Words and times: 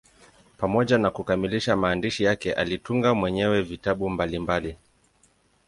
Pamoja 0.57 0.97
na 0.97 1.09
kukamilisha 1.11 1.75
maandishi 1.75 2.23
yake, 2.23 2.53
alitunga 2.53 3.13
mwenyewe 3.13 3.61
vitabu 3.61 4.09
mbalimbali. 4.09 4.77